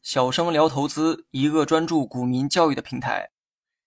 [0.00, 3.30] 小生聊投资，一个专注股民教育的平台。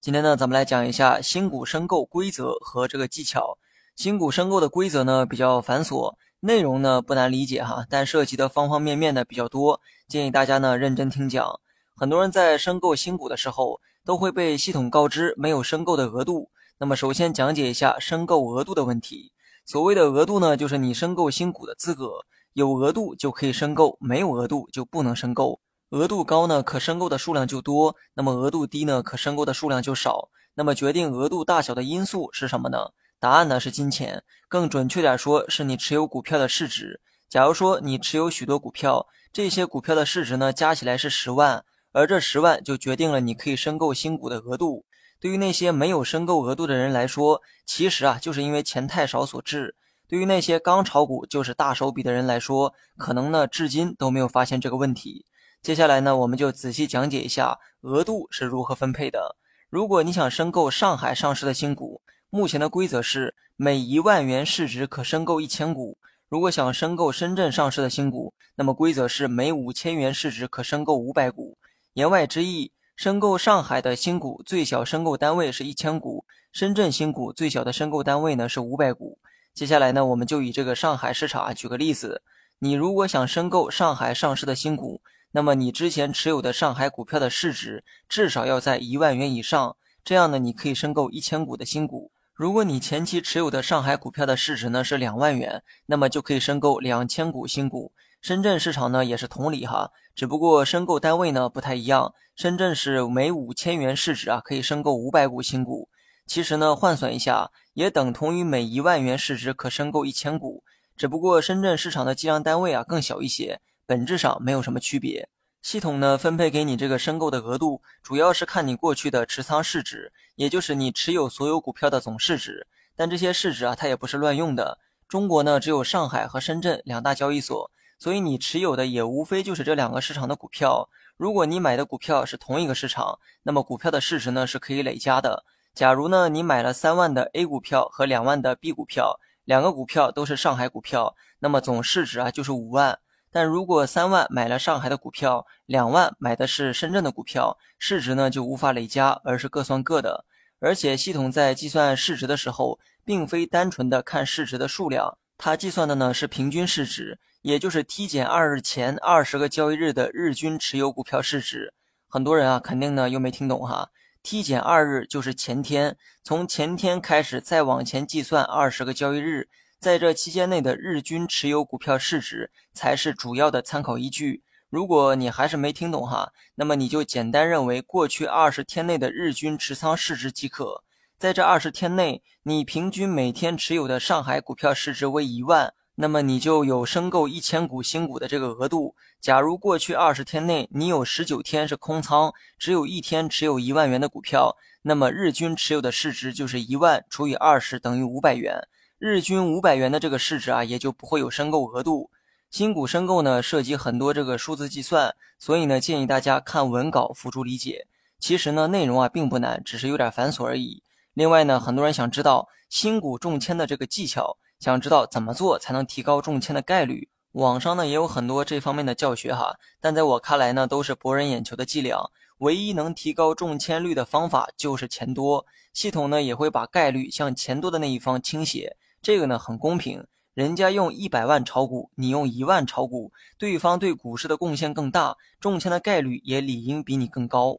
[0.00, 3.58] 今天呢，咱们来讲一下新股申购规则和这个技巧。
[3.96, 11.58] 新股申购的规则呢比较繁琐，内容呢不难理解哈，但涉及的方方面面呢比较多，建议大家呢认真听讲。
[11.96, 16.48] 很多人在申购新股的时候，都会被系统告知没有申购的额度。
[16.78, 19.32] 那么首先讲解一下申购额度的问题。
[19.66, 25.60] 所谓的额度呢，就是你申购新股的资格，有额度就可以申购，没有额度就不能申购。
[25.90, 30.28] 额度高呢，可申购的数量就多；那么额度低呢，可申购的数量就少。
[30.54, 32.90] 那么决定额度大小的因素是什么呢？
[33.18, 37.00] 答案呢是金钱，更准确点说，是你持有股票的市值。
[37.28, 44.84] 假如说你持有许多股票，这些股票的市值呢加起来是十万，而这十万就决定了你可以申购新股的额度。
[45.20, 49.76] 对于那些没有申购额度的人来说，其实啊，就是因为钱太少所致。
[50.10, 55.24] 对于那些刚炒股就是大手笔的人来说，可能呢，至今都没有发现这个问题。
[55.62, 59.36] 接下来呢，我们就仔细讲解一下额度是如何分配的。
[59.68, 65.96] 如果你想申购上海上市的新股，目前的规则是每一万元市值可申购一千股。
[66.28, 71.56] 如果想申购深圳上市的新股，那么规则是每五千元市值可申购五百股。
[71.92, 72.72] 言外之意。
[72.96, 79.18] 申购上海的新股最小申购单位是一千股，深圳新股最小的申购单位呢是五百股。
[79.52, 82.22] 接下来呢，我们就以这个上海市场啊举个例子，
[82.60, 92.10] 你如果想申购上海上市的新股，那么你之前持有的上海股票的市值至少要在一万元以上，这样呢你可以申购一千股的新股。
[92.32, 97.92] 如果你前期持有的上海股票的市值呢是两万元，那么就可以申购两千股新股。
[98.22, 102.14] 深圳市场呢也是同理哈，只不过申购单位呢不太一样。
[102.34, 105.88] 深圳是每五千元市值啊可以申购五百股新股，
[106.26, 110.62] 其实呢换算一下也等同于每一万元市值可申购一千股，
[110.98, 115.26] 只不过深圳市场的计量单位啊更小一些，本质上没有什么区别。
[115.62, 122.66] 系统呢分配给你这个申购的额度，主要是看你过去的持仓市值，也就是你持有所有股票的总市值。
[122.94, 124.78] 但这些市值啊它也不是乱用的，
[125.08, 127.70] 中国呢只有上海和深圳两大交易所。
[127.98, 130.86] 所以你持有的也无非就是这两个市场的股票。
[131.16, 135.46] 如果你买的股票是同一个市场，那么股票的市值呢是可以累加的。
[135.74, 142.98] 假如呢你买了三万的 A 股票和两万的 B 股票，两个股票都是上海股票，那么总市值啊就是五万。
[143.32, 150.24] 但如果三万买了上海的股票，两万买的是深圳的股票，市值呢就无法累加，而是各算各的。
[150.58, 157.18] 而且系统在计算市值的时候，并非单纯的看市值的数量，它计算的呢是平均市值。
[157.42, 161.72] 也就是 T 减二日前二十个交易日的日均持有股票市值，
[162.06, 163.88] 很多人啊肯定呢又没听懂哈。
[164.22, 169.48] T 减二日就是前天，从前天开始再往前计算二十个交易日，
[169.78, 174.42] 在这期间内的日均持有股票市值才是主要的参考依据。
[174.68, 180.84] 如果你还是没听懂哈，那么你就简单认为过去二十天内的日均持仓市值即可。
[181.18, 185.74] 在这二十天内，你平均每天持有的上海股票市值为一万。
[186.02, 188.94] 那么你就有申购一千股新股的这个额度。
[189.20, 198.66] 假如过去二十天内你有十九天是空仓，只有一天持有一万元的股票，那么日均持有的市值就是一万除以二十等于五百元。
[198.98, 202.10] 日均五百元的这个市值啊，也就不会有申购额度。
[202.50, 207.86] 新股申购呢，涉及很多这个数字计算，所以呢，建议大家看文稿辅助理解。
[208.18, 210.82] 其实呢，内容啊并不难，只是有点繁琐而已。
[211.12, 214.38] 另外呢，很多人想知道新股中签的这个技巧。
[214.60, 217.08] 想知道怎么做才能提高中签的概率？
[217.32, 222.10] 网上呢也有很多这方面的教学哈，但在我看来呢都是博人眼球的伎俩。
[222.38, 230.06] 唯一能提高中签率的方法就是钱多，系统呢也会把概率向钱多的那一方倾斜，这个呢很公平。
[230.32, 237.58] 人家用一百万炒股，你用一万炒股，对方对股市的贡献更大，中签的概率也理应比你更高。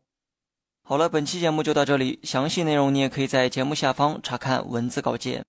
[0.81, 5.45] 好了，本期节目就到这里，详细内容你也可以在节目下方查看文字稿件。